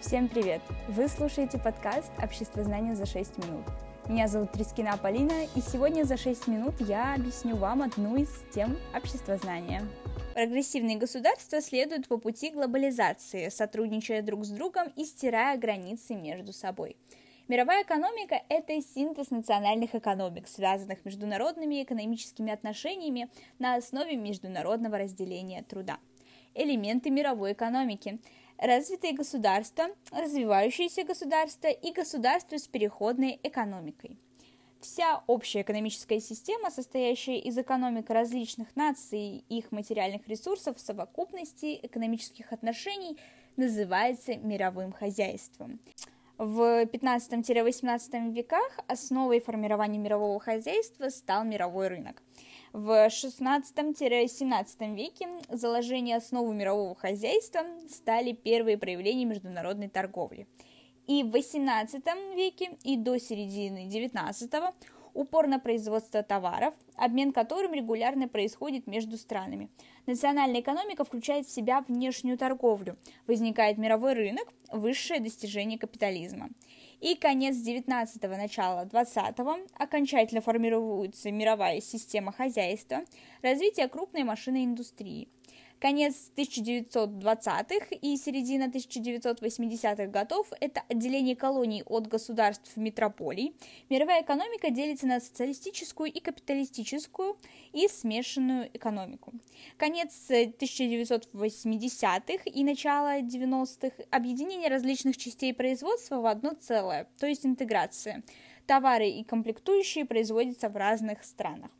[0.00, 0.62] Всем привет!
[0.86, 3.66] Вы слушаете подкаст «Общество знания за 6 минут».
[4.08, 8.78] Меня зовут Трискина Полина, и сегодня за 6 минут я объясню вам одну из тем
[8.94, 9.82] общества знания.
[10.34, 16.96] Прогрессивные государства следуют по пути глобализации, сотрудничая друг с другом и стирая границы между собой.
[17.48, 23.28] Мировая экономика– это синтез национальных экономик, связанных международными экономическими отношениями
[23.58, 25.98] на основе международного разделения труда.
[26.54, 28.20] Элементы мировой экономики–
[28.58, 34.18] развитые государства, развивающиеся государства и государства с переходной экономикой.
[34.80, 42.52] Вся общая экономическая система, состоящая из экономик различных наций и их материальных ресурсов совокупности экономических
[42.52, 43.18] отношений,
[43.56, 45.80] называется мировым хозяйством.
[46.36, 52.22] В 15-18 веках основой формирования мирового хозяйства стал мировой рынок.
[52.78, 60.46] В XVI-XVII веке заложение основы мирового хозяйства стали первые проявления международной торговли.
[61.08, 64.72] И в XVIII веке и до середины XIX
[65.12, 69.70] упор на производство товаров, обмен которым регулярно происходит между странами.
[70.06, 76.48] Национальная экономика включает в себя внешнюю торговлю, возникает мировой рынок, высшее достижение капитализма
[77.00, 83.04] и конец 19-го, начало 20-го окончательно формируется мировая система хозяйства,
[83.42, 85.28] развитие крупной машинной индустрии.
[85.80, 93.54] Конец 1920-х и середина 1980-х годов– это отделение колоний от государств метрополий.
[93.88, 97.36] Мировая экономика делится на социалистическую и капиталистическую
[97.72, 99.34] и смешанную экономику.
[99.76, 108.24] Конец 1980-х и начало 90-х– объединение различных частей производства в одно целое, то есть интеграция.
[108.66, 111.70] Товары и комплектующие производятся в разных странах.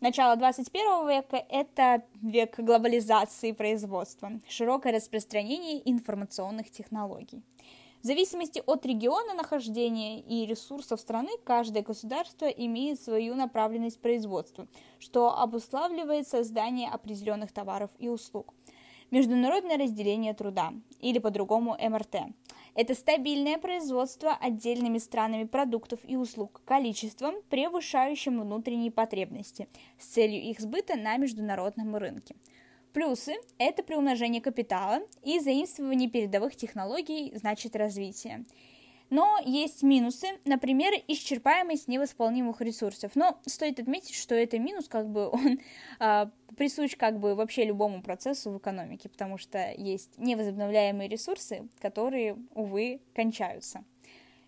[0.00, 7.42] Начало 21 века– это век глобализации производства, широкое распространение информационных технологий.
[8.00, 14.66] В зависимости от региона нахождения и ресурсов страны, каждое государство имеет свою направленность производства,
[14.98, 18.54] что обуславливает создание определенных товаров и услуг.
[19.10, 22.32] Международное разделение труда, или по-другому МРТ,
[22.74, 30.60] это стабильное производство отдельными странами продуктов и услуг количеством, превышающим внутренние потребности, с целью их
[30.60, 32.34] сбыта на международном рынке.
[32.92, 38.44] Плюсы– это приумножение капитала и заимствование передовых технологий, значит развитие.
[39.10, 43.12] Но есть минусы, например, исчерпаемость невосполнимых ресурсов.
[43.16, 45.58] Но стоит отметить, что это минус, как бы он
[45.98, 52.36] а, присущ как бы вообще любому процессу в экономике, потому что есть невозобновляемые ресурсы, которые,
[52.54, 53.84] увы, кончаются.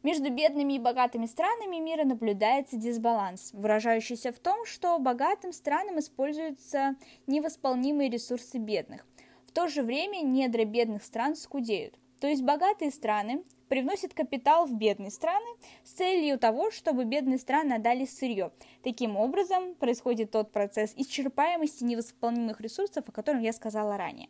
[0.05, 6.97] Между бедными и богатыми странами мира наблюдается дисбаланс, выражающийся в том, что богатым странам используются
[7.29, 9.07] невосполнимые ресурсы бедных.
[9.47, 11.99] В то же время недра бедных стран скудеют.
[12.21, 15.47] То есть богатые страны привносит капитал в бедные страны
[15.83, 18.53] с целью того, чтобы бедные страны отдали сырье.
[18.83, 24.29] Таким образом, происходит тот процесс исчерпаемости невосполнимых ресурсов, о котором я сказала ранее.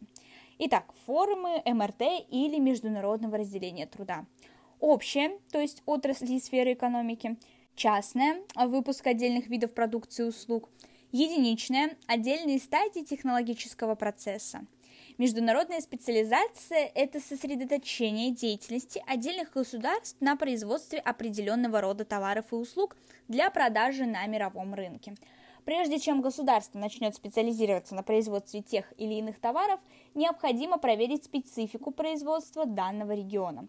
[0.60, 4.26] Итак, формы МРТ или международного разделения труда.
[4.78, 7.36] Общее, то есть отрасли и сферы экономики.
[7.74, 10.68] Частное, выпуск отдельных видов продукции и услуг.
[11.10, 14.64] Единичное, отдельные стадии технологического процесса.
[15.22, 22.96] Международная специализация– это сосредоточение деятельности отдельных государств на производстве определенного рода товаров и услуг
[23.28, 25.14] для продажи на мировом рынке.
[25.64, 29.78] Прежде чем государство начнет специализироваться на производстве тех или иных товаров,
[30.14, 33.68] необходимо проверить специфику производства данного региона,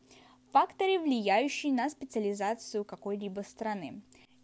[0.53, 4.01] факторы, влияющие на специализацию какой-либо страны.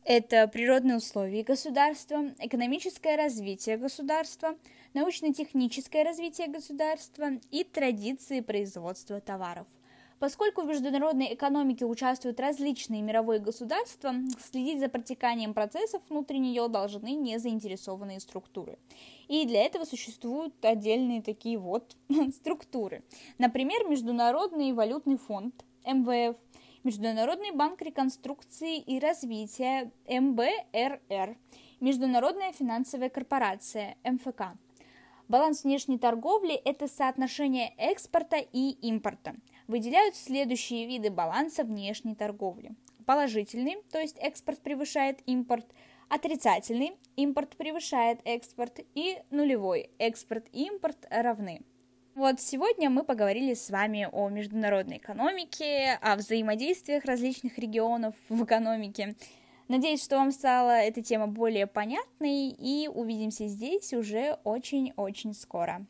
[0.10, 4.56] Это природные условия государства, экономическое развитие государства,
[4.96, 9.68] научно-техническое развитие государства и традиции производства товаров.
[10.18, 17.14] Поскольку в международной экономике участвуют различные мировые государства, следить за протеканием процессов внутри нее должны
[17.14, 18.80] незаинтересованные структуры.
[19.28, 21.96] И для этого существуют отдельные такие вот
[22.36, 23.04] структуры.
[23.38, 25.54] Например, Международный валютный фонд,
[25.86, 26.36] МВФ,
[26.86, 31.38] Международный банк реконструкции и развития МБРР,
[31.82, 34.58] Международная финансовая корпорация МФК.
[35.28, 39.36] Баланс внешней торговли– это соотношение экспорта и импорта.
[39.68, 42.72] Выделяют следующие виды баланса внешней торговли.
[43.06, 45.66] Положительный, то есть экспорт превышает импорт,
[46.08, 51.62] отрицательный, импорт превышает экспорт, и нулевой, экспорт и импорт равны.
[52.20, 59.16] Вот сегодня мы поговорили с вами о международной экономике, о взаимодействиях различных регионов в экономике.
[59.70, 65.86] Надеюсь, что вам стала эта тема более понятной, и увидимся здесь уже очень-очень скоро.